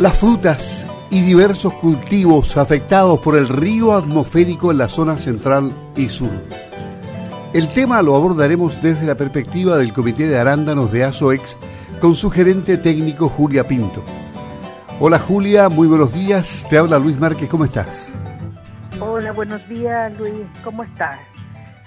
[0.00, 6.10] Las frutas y diversos cultivos afectados por el río atmosférico en la zona central y
[6.10, 6.30] sur.
[7.54, 11.56] El tema lo abordaremos desde la perspectiva del Comité de Arándanos de ASOEX
[11.98, 14.02] con su gerente técnico Julia Pinto.
[15.00, 16.66] Hola Julia, muy buenos días.
[16.68, 18.12] Te habla Luis Márquez, ¿cómo estás?
[19.00, 21.18] Hola, buenos días Luis, ¿cómo estás?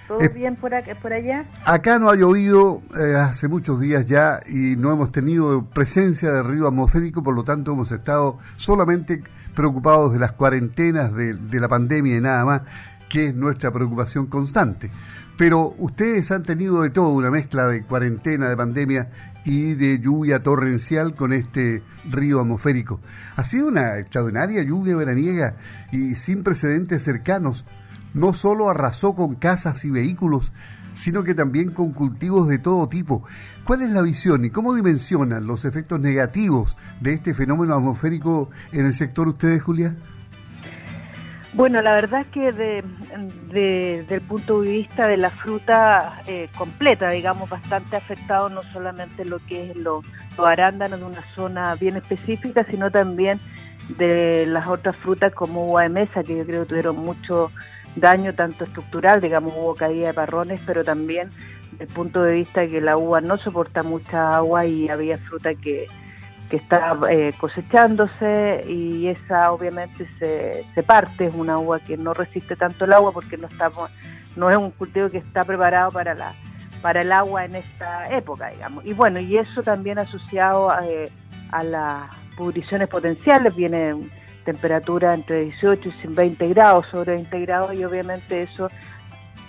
[0.10, 1.46] ¿Todo eh, bien por, acá, por allá?
[1.66, 6.42] Acá no ha llovido eh, hace muchos días ya y no hemos tenido presencia de
[6.42, 9.22] río atmosférico, por lo tanto hemos estado solamente
[9.54, 12.62] preocupados de las cuarentenas de, de la pandemia y nada más,
[13.08, 14.90] que es nuestra preocupación constante.
[15.38, 19.10] Pero ustedes han tenido de todo, una mezcla de cuarentena, de pandemia
[19.46, 23.00] y de lluvia torrencial con este río atmosférico.
[23.36, 25.56] Ha sido una extraordinaria lluvia veraniega
[25.92, 27.64] y sin precedentes cercanos
[28.14, 30.52] no solo arrasó con casas y vehículos,
[30.94, 33.24] sino que también con cultivos de todo tipo.
[33.64, 38.86] ¿Cuál es la visión y cómo dimensionan los efectos negativos de este fenómeno atmosférico en
[38.86, 39.96] el sector ustedes, Julia?
[41.54, 47.10] Bueno, la verdad es que desde el punto de vista de la fruta eh, completa,
[47.10, 50.06] digamos, bastante afectado no solamente lo que es los
[50.38, 53.40] arándanos de una zona bien específica, sino también
[53.98, 57.52] de las otras frutas como uva de mesa, que yo creo que tuvieron mucho
[57.96, 61.32] daño tanto estructural, digamos, hubo caída de parrones, pero también
[61.72, 65.18] desde el punto de vista de que la uva no soporta mucha agua y había
[65.18, 65.88] fruta que,
[66.50, 72.14] que está eh, cosechándose y esa obviamente se, se parte, es una uva que no
[72.14, 73.90] resiste tanto el agua porque no estamos,
[74.36, 76.34] no es un cultivo que está preparado para la
[76.82, 78.86] para el agua en esta época, digamos.
[78.86, 81.12] Y bueno, y eso también asociado a, eh,
[81.52, 83.96] a las pudriciones potenciales, viene
[84.52, 88.68] temperatura entre 18 y 20 grados, sobre 20 grados, y obviamente eso,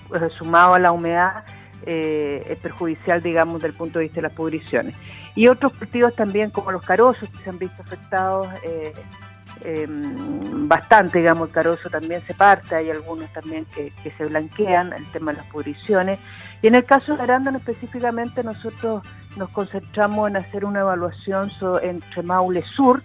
[0.09, 1.45] pues, sumado a la humedad,
[1.87, 4.95] eh, es perjudicial, digamos, del punto de vista de las pudriciones.
[5.35, 8.93] Y otros cultivos también, como los carozos, que se han visto afectados eh,
[9.65, 15.07] em, bastante, digamos, el carozo también se parte, hay algunos también que, se blanquean, el
[15.13, 16.19] tema de las pudriciones.
[16.61, 19.03] Y en el caso de arándano específicamente, nosotros
[19.39, 21.51] nos concentramos en hacer una evaluación
[21.83, 23.03] entre Maule Sur,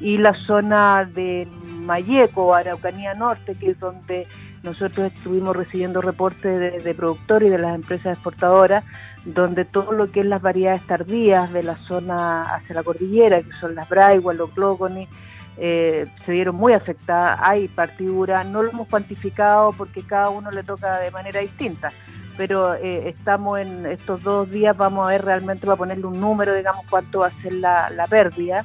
[0.00, 1.48] y la zona de
[1.80, 4.26] Mayeco, Araucanía Norte, que es donde
[4.62, 8.84] nosotros estuvimos recibiendo reportes de, productores y de las empresas exportadoras,
[9.24, 13.52] donde todo lo que es las variedades tardías de la zona hacia la cordillera, que
[13.60, 15.08] son las braiguas, los glógonis,
[15.56, 20.62] eh, se vieron muy afectadas, hay partidura, no lo hemos cuantificado porque cada uno le
[20.62, 21.90] toca de manera distinta,
[22.36, 26.20] pero eh, estamos en estos dos días, vamos a ver realmente, va a ponerle un
[26.20, 28.64] número, digamos, cuánto va a ser la pérdida,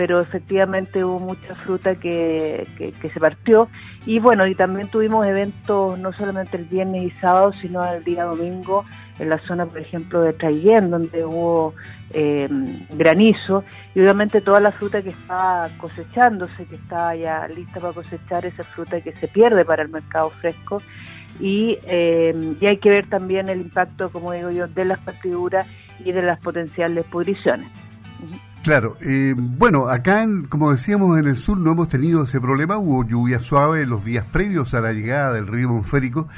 [0.00, 3.68] pero efectivamente hubo mucha fruta que, que, se partió.
[4.06, 8.24] Y bueno, y también tuvimos eventos no solamente el viernes y sábado, sino el día
[8.24, 8.86] domingo
[9.18, 11.74] en la zona, por ejemplo, de Traiguén, donde hubo
[12.14, 12.48] eh,
[12.94, 13.62] granizo.
[13.94, 18.64] Y obviamente toda la fruta que estaba cosechándose, que estaba ya lista para cosechar, esa
[18.64, 20.80] fruta que se pierde para el mercado fresco.
[21.38, 25.66] Y, eh, y hay que ver también el impacto, como digo yo, de las partiduras
[26.02, 27.68] y de las potenciales pudriciones.
[28.62, 33.06] Claro, eh, bueno, acá, como decíamos, en el sur no hemos tenido ese problema, hubo
[33.06, 36.28] lluvia suave los días previos a la llegada del río Monférico,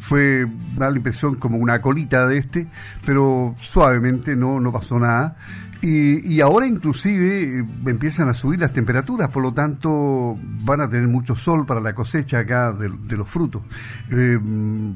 [0.00, 2.68] fue, da la impresión como una colita de este,
[3.04, 5.36] pero suavemente no, no pasó nada.
[5.82, 11.06] Y, ahora inclusive eh, empiezan a subir las temperaturas, por lo tanto van a tener
[11.06, 13.62] mucho sol para la cosecha acá de, los frutos.
[14.10, 14.38] Eh,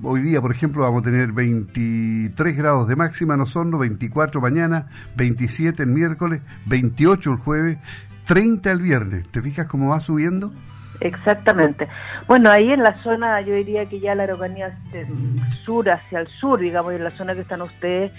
[0.02, 4.86] hoy día, por ejemplo, vamos a tener 23 grados de máxima en Osorno, 24 mañana,
[5.16, 7.78] 27 el miércoles, 28 el jueves,
[8.26, 9.30] 30 el viernes.
[9.30, 10.52] ¿Te fijas cómo va subiendo?
[11.00, 11.88] Exactamente.
[12.26, 14.78] Bueno, ahí en la zona, yo diría que ya la Araucanía
[15.64, 18.12] sur hacia el sur, digamos, en la zona que están ustedes,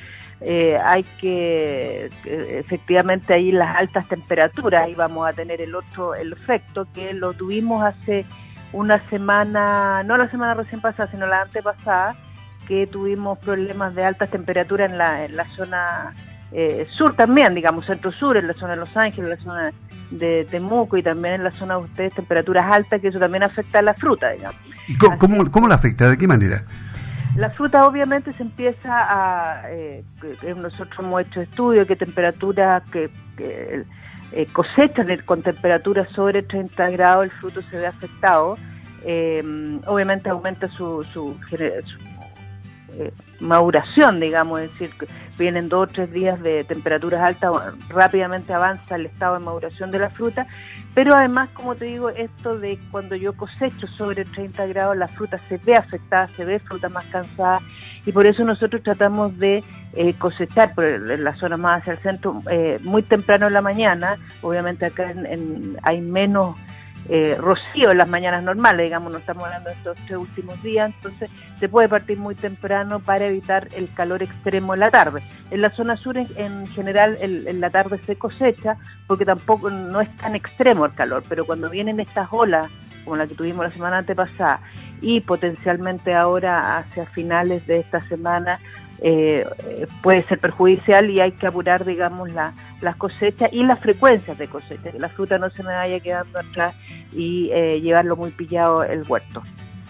[0.43, 6.33] eh, hay que, efectivamente ahí las altas temperaturas, ahí vamos a tener el otro, el
[6.33, 8.25] efecto que lo tuvimos hace
[8.73, 12.15] una semana, no la semana recién pasada, sino la antepasada,
[12.67, 16.13] que tuvimos problemas de altas temperaturas en la, en la zona
[16.51, 19.73] eh, sur también, digamos, centro-sur, en la zona de Los Ángeles, en la zona
[20.09, 23.79] de Temuco y también en la zona de ustedes temperaturas altas, que eso también afecta
[23.79, 24.59] a la fruta, digamos.
[24.87, 26.09] ¿Y cómo, cómo la afecta?
[26.09, 26.63] ¿De qué manera?
[27.35, 30.03] La fruta obviamente se empieza a, eh,
[30.55, 33.85] nosotros hemos hecho estudios que temperatura, que, eh,
[34.53, 38.57] cosechan con temperatura sobre 30 grados el fruto se ve afectado.
[39.03, 39.41] Eh,
[39.87, 41.35] obviamente aumenta su, su,
[42.97, 44.91] eh, maduración, digamos, es decir,
[45.37, 47.51] vienen dos o tres días de temperaturas altas,
[47.89, 50.45] rápidamente avanza el estado de maduración de la fruta,
[50.93, 55.37] pero además, como te digo, esto de cuando yo cosecho sobre 30 grados, la fruta
[55.49, 57.61] se ve afectada, se ve fruta más cansada,
[58.05, 62.43] y por eso nosotros tratamos de eh, cosechar por la zona más hacia el centro
[62.49, 65.13] eh, muy temprano en la mañana, obviamente acá
[65.83, 66.57] hay menos
[67.09, 70.91] eh, rocío en las mañanas normales, digamos, no estamos hablando de estos tres últimos días,
[70.95, 75.21] entonces se puede partir muy temprano para evitar el calor extremo en la tarde.
[75.49, 78.77] En la zona sur en, general en la tarde se cosecha
[79.07, 82.69] porque tampoco no es tan extremo el calor, pero cuando vienen estas olas
[83.03, 84.61] como la que tuvimos la semana antepasada
[85.01, 88.59] y potencialmente ahora hacia finales de esta semana
[89.01, 89.45] eh,
[90.03, 94.47] puede ser perjudicial y hay que apurar, digamos, la, las cosechas y las frecuencias de
[94.47, 96.75] cosecha, que la fruta no se me vaya quedando atrás
[97.11, 99.41] y eh, llevarlo muy pillado el huerto.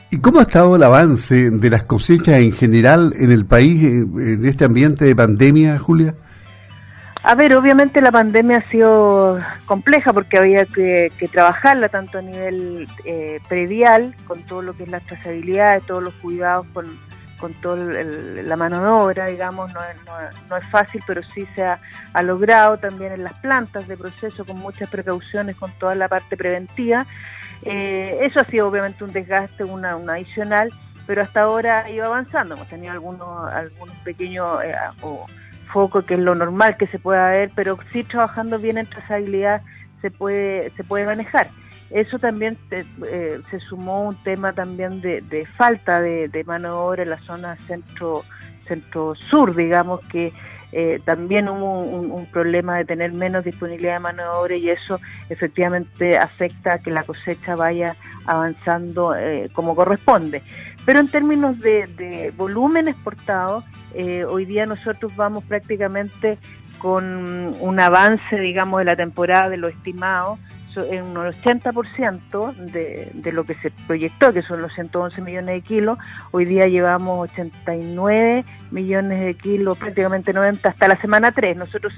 [0.10, 4.46] ¿Y cómo ha estado el avance de las cosechas en general en el país en
[4.46, 6.16] este ambiente de pandemia, Julia?
[7.24, 12.88] A ver, obviamente la pandemia ha sido compleja porque había que, trabajarla tanto a nivel
[13.06, 16.98] eh, predial, con todo lo que es la trazabilidad, todos los cuidados con,
[17.42, 20.00] con toda la mano de obra, digamos, no es,
[20.50, 21.80] no, es fácil, pero sí se ha,
[22.22, 27.06] logrado también en las plantas de proceso con muchas precauciones, con toda la parte preventiva.
[27.64, 30.72] Eh, eso ha sido obviamente un desgaste, una, adicional,
[31.08, 32.56] pero hasta ahora ha ido avanzando.
[32.56, 34.76] Hemos tenido algunos, algunos pequeños eh,
[35.74, 39.62] focos, que es lo normal que se pueda ver, pero sí trabajando bien en trazabilidad
[40.02, 41.50] se puede, se puede manejar.
[41.92, 47.10] Eso también eh, se sumó un tema también de, falta de, mano de obra en
[47.10, 48.24] la zona centro
[48.68, 50.32] centro sur, digamos que
[50.72, 55.02] eh, también hubo un, problema de tener menos disponibilidad de mano de obra y eso
[55.30, 60.42] efectivamente afecta a que la cosecha vaya avanzando eh, como corresponde.
[60.86, 63.66] Pero en términos de, volumen exportado,
[64.30, 66.38] hoy día nosotros vamos prácticamente
[66.80, 70.40] con un avance, digamos, de la temporada de lo estimado
[70.78, 75.62] en un 80% de, de lo que se proyectó, que son los 111 millones de
[75.62, 75.98] kilos.
[76.32, 81.58] Hoy día llevamos 89 millones de kilos, prácticamente 90 hasta la semana 3.
[81.58, 81.94] Nosotros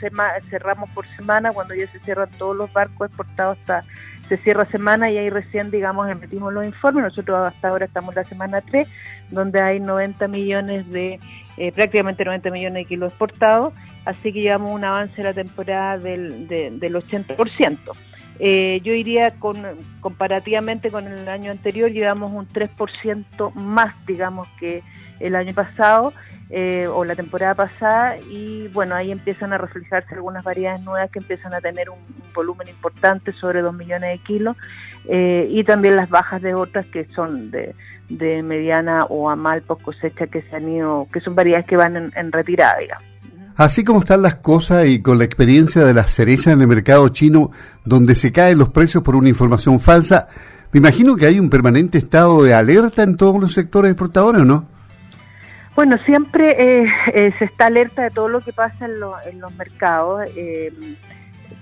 [0.49, 3.83] cerramos por semana, cuando ya se cierran todos los barcos exportados hasta
[4.29, 7.03] se cierra semana y ahí recién, digamos, emitimos los informes.
[7.03, 8.87] Nosotros hasta ahora estamos en la semana 3,
[9.31, 11.19] donde hay 90 millones de,
[11.57, 13.73] eh, prácticamente 90 millones de kilos exportados,
[14.05, 17.77] así que llevamos un avance de la temporada del, del 80%.
[18.39, 19.33] Eh, yo iría
[20.01, 24.81] comparativamente con el año anterior, llevamos un 3% más, digamos, que
[25.19, 26.13] el año pasado
[26.50, 31.19] eh, o la temporada pasada y bueno, ahí empiezan a reflejarse algunas variedades nuevas que
[31.19, 31.97] empiezan a tener un,
[32.33, 34.57] volumen importante sobre 2 millones de kilos
[35.07, 37.75] eh, y también las bajas de otras que son de,
[38.44, 41.95] mediana o a mal post cosecha que se han ido, que son variedades que van
[41.95, 43.12] en, en retirada, digamos.
[43.55, 47.07] Así como están las cosas y con la experiencia de las cerezas en el mercado
[47.09, 47.51] chino,
[47.85, 50.27] donde se caen los precios por una información falsa,
[50.71, 54.45] me imagino que hay un permanente estado de alerta en todos los sectores exportadores, ¿o
[54.45, 54.67] no?
[55.75, 59.00] Bueno, siempre eh, eh, se está alerta de todo lo que pasa en,
[59.39, 60.23] los mercados.
[60.35, 60.71] Eh,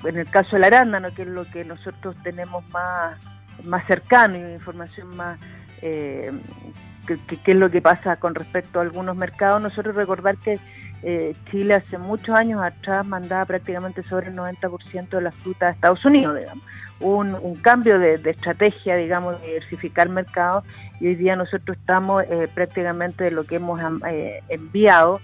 [0.04, 3.20] en el caso del arándano, que es lo que nosotros tenemos más,
[3.66, 5.40] más cercano y información más
[5.80, 6.32] que,
[7.44, 10.60] que, es lo que pasa con respecto a algunos mercados, nosotros recordar que
[11.04, 15.72] eh, Chile hace muchos años atrás mandaba prácticamente sobre el 90% de la fruta a
[15.72, 16.64] Estados Unidos, digamos.
[17.00, 20.64] Un, un cambio de, estrategia, digamos, de diversificar mercados
[21.00, 25.20] y hoy día nosotros estamos eh, prácticamente de lo que hemos eh, enviado,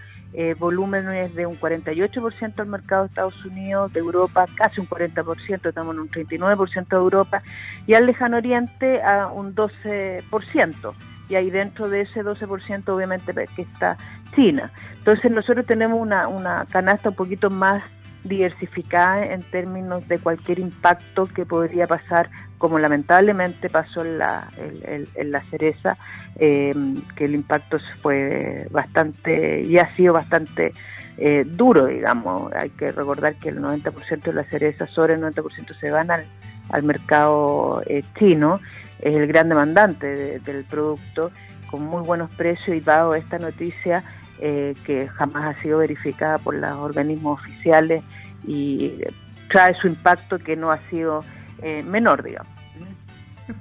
[0.60, 5.96] volúmenes de un 48% al mercado de Estados Unidos, de Europa casi un 40%, estamos
[5.96, 7.42] en un 39% de Europa
[7.88, 10.94] y al lejano oriente a un 12%
[11.30, 13.98] y ahí dentro de ese 12% obviamente que está
[14.36, 14.72] China.
[14.98, 17.84] Entonces nosotros tenemos una, una canasta un poquito más
[18.24, 25.31] diversificada en términos de cualquier impacto que podría pasar, como lamentablemente pasó en la, en,
[25.31, 25.98] la cereza,
[26.36, 30.74] em, que el impacto fue bastante, y ha sido bastante
[31.18, 32.52] eh, duro, digamos.
[32.54, 36.26] Hay que recordar que el 90% de la cereza, sobre el 90% se van al,
[36.69, 38.60] al mercado eh, chino,
[38.99, 41.31] es el gran demandante del producto,
[41.69, 44.04] con muy buenos precios y dado esta noticia,
[44.39, 48.04] eh, que jamás ha sido verificada por los organismos oficiales
[48.45, 49.01] y
[49.49, 51.23] trae su impacto que no ha sido
[51.61, 52.51] eh, menor, digamos.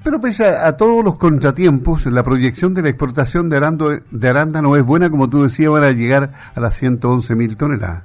[0.02, 4.74] Pero pese a, todos los contratiempos, la proyección de la exportación de, arando, de arándano
[4.74, 8.02] es buena, como tú decías, van a llegar a las 111 mil toneladas.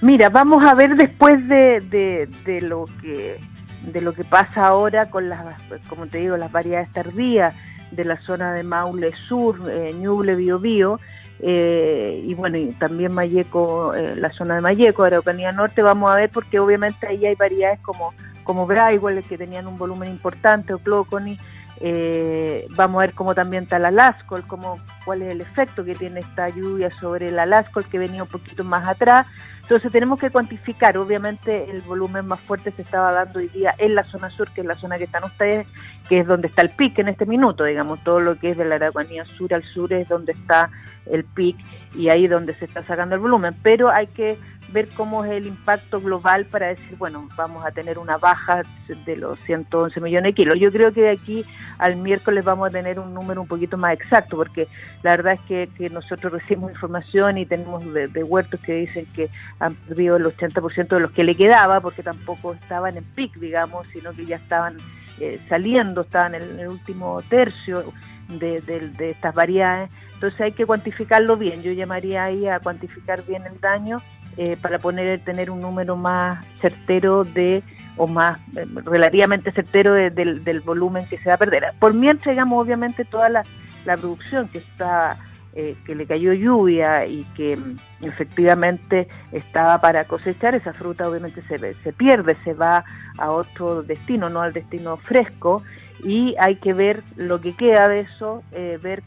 [0.00, 3.38] Mira, vamos a ver después de, de, lo que
[3.82, 5.40] de lo que pasa ahora con las,
[5.88, 7.54] como te digo, las variedades tardías
[7.90, 10.98] de la zona de Maule Sur, eh, Ñuble, Biobío,
[11.40, 16.16] eh, y bueno, y también Mayeco, eh, la zona de Mayeco, Araucanía Norte, vamos a
[16.16, 21.38] ver porque obviamente ahí hay variedades como, como que tenían un volumen importante, o Cloconi,
[21.84, 25.96] eh, vamos a ver cómo también está la Lascol, cómo, cuál es el efecto que
[25.96, 29.26] tiene esta lluvia sobre la Lascol que venía un poquito más atrás.
[29.62, 33.94] Entonces tenemos que cuantificar, obviamente el volumen más fuerte se estaba dando hoy día en
[33.94, 35.66] la zona sur, que es la zona que están ustedes,
[36.08, 38.64] que es donde está el pic en este minuto, digamos, todo lo que es de
[38.64, 40.68] la Araucanía sur al sur es donde está
[41.06, 41.56] el pic
[41.94, 44.36] y ahí donde se está sacando el volumen, pero hay que
[44.72, 49.16] ver cómo es el impacto global para decir, bueno, vamos a tener una baja de
[49.16, 50.58] los 111 millones de kilos.
[50.58, 51.44] Yo creo que de aquí
[51.78, 54.68] al miércoles vamos a tener un número un poquito más exacto, porque
[55.02, 59.30] la verdad es que, que nosotros recibimos información y tenemos de, huertos que dicen que
[59.58, 63.86] han perdido el 80% de los que le quedaba, porque tampoco estaban en pic, digamos,
[63.92, 64.78] sino que ya estaban
[65.20, 67.92] eh, saliendo, estaban en el último tercio
[68.28, 69.90] de, de estas variedades.
[70.14, 71.62] Entonces hay que cuantificarlo bien.
[71.62, 74.00] Yo llamaría ahí a cuantificar bien el daño
[74.38, 77.62] eh, para tener un número más certero de
[77.98, 81.74] o más eh, relativamente certero del volumen que se va a perder.
[81.78, 83.44] Por mientras, digamos, obviamente toda la,
[83.84, 85.18] producción que está
[85.54, 91.42] eh, que le cayó lluvia y que mm, efectivamente estaba para cosechar, esa fruta obviamente
[91.42, 92.86] se, se pierde, se va
[93.18, 95.62] a otro destino, no al destino fresco,
[96.02, 99.02] y hay que ver lo que queda de eso, ver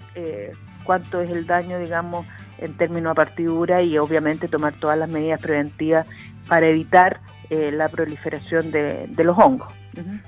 [0.83, 2.25] cuánto es el daño, digamos,
[2.59, 6.05] en términos de partidura y obviamente tomar todas las medidas preventivas
[6.47, 7.19] para evitar
[7.49, 9.73] eh, la proliferación de, los hongos.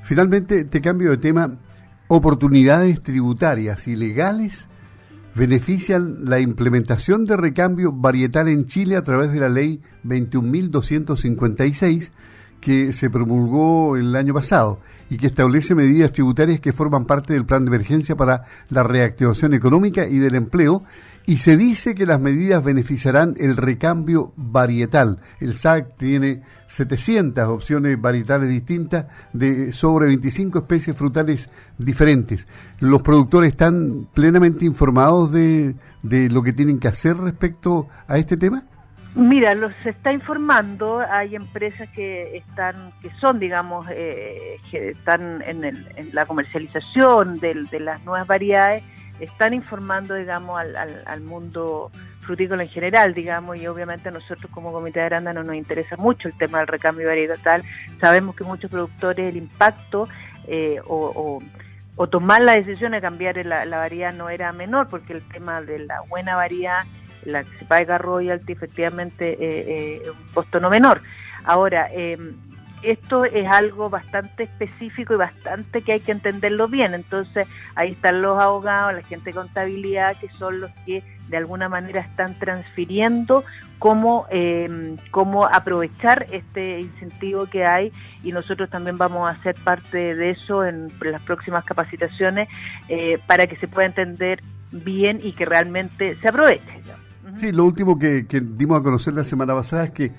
[0.03, 1.57] Finalmente, te cambio de tema.
[2.07, 4.67] Oportunidades tributarias y legales
[5.35, 12.11] benefician la implementación de recambio varietal en Chile a través de la ley 21.256
[12.61, 17.45] que se promulgó el año pasado y que establece medidas tributarias que forman parte del
[17.45, 20.83] plan de emergencia para la reactivación económica y del empleo
[21.25, 25.19] y se dice que las medidas beneficiarán el recambio varietal.
[25.41, 32.47] El SAC tiene 700 opciones varietales distintas de sobre 25 especies frutales diferentes.
[32.79, 38.37] ¿Los productores están plenamente informados de, de lo que tienen que hacer respecto a este
[38.37, 38.63] tema?
[39.17, 45.63] Mira, los está informando, hay empresas que están, que son, digamos, eh, que están en,
[45.63, 48.83] el, en la comercialización de, de las nuevas variedades
[49.19, 54.71] están informando, digamos, al, al, mundo frutícola en general, digamos, y obviamente a nosotros como
[54.71, 57.63] Comité de Arándano nos interesa mucho el tema del recambio varietal.
[57.99, 60.07] Sabemos que muchos productores el impacto
[60.47, 61.41] eh, o,
[62.11, 66.01] tomar la decisión de cambiar la, variedad no era menor, porque el tema de la
[66.01, 66.83] buena variedad,
[67.25, 71.01] la que se paga royalty, efectivamente eh, eh, un costo no menor.
[71.43, 72.17] Ahora, eh,
[72.83, 76.93] esto es algo bastante específico y bastante que hay que entenderlo bien.
[76.93, 81.69] Entonces, ahí están los abogados, la gente de contabilidad, que son los que de alguna
[81.69, 83.43] manera están transfiriendo
[83.79, 87.91] cómo, eh, cómo aprovechar este incentivo que hay
[88.23, 92.47] y nosotros también vamos a ser parte de eso en las próximas capacitaciones
[92.87, 96.81] eh, para que se pueda entender bien y que realmente se aproveche.
[97.37, 100.11] Sí, lo último que, que dimos a conocer la semana pasada es que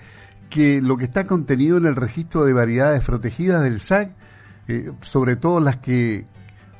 [0.49, 4.13] que lo que está contenido en el registro de variedades protegidas del SAC,
[4.67, 6.27] eh, sobre todo las que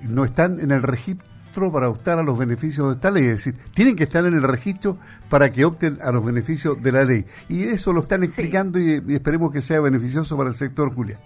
[0.01, 3.57] no están en el registro para optar a los beneficios de esta ley, es decir,
[3.75, 7.27] tienen que estar en el registro para que opten a los beneficios de la ley.
[7.49, 11.19] Y eso lo están explicando y, y esperemos que sea beneficioso para el sector, Julia.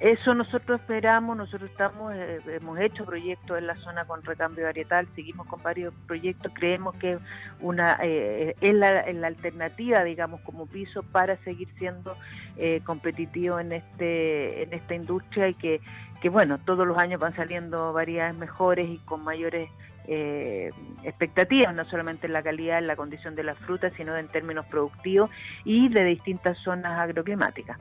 [0.00, 5.08] Eso nosotros esperamos, nosotros estamos, eh, hemos hecho proyectos en la zona con recambio varietal,
[5.14, 7.18] seguimos con varios proyectos, creemos que
[7.60, 12.14] una eh, es, la, alternativa, digamos, como piso para seguir siendo
[12.58, 15.80] eh, competitivo en este en esta industria y que,
[16.20, 19.70] que bueno, todos los años van saliendo variedades mejores y con mayores
[20.08, 20.70] eh,
[21.02, 24.66] expectativas, no solamente en la calidad, en la condición de las frutas, sino en términos
[24.66, 25.30] productivos
[25.64, 27.78] y de distintas zonas agroclimáticas.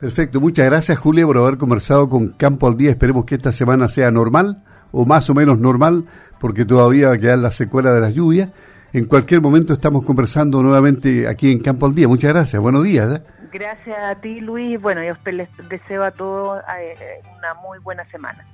[0.00, 2.90] Perfecto, muchas gracias Julia por haber conversado con Campo al Día.
[2.90, 6.04] Esperemos que esta semana sea normal o más o menos normal,
[6.38, 8.50] porque todavía va a quedar la secuela de las lluvias.
[8.92, 12.06] En cualquier momento estamos conversando nuevamente aquí en Campo al Día.
[12.06, 13.10] Muchas gracias, buenos días.
[13.10, 13.22] ¿eh?
[13.52, 14.80] Gracias a ti Luis.
[14.80, 16.94] Bueno, yo les deseo a todos eh,
[17.36, 18.46] una muy buena semana.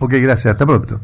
[0.00, 1.00] Ok, gracias, hasta pronto.